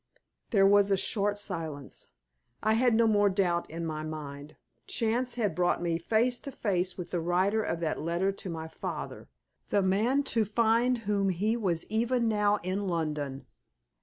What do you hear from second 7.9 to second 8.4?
letter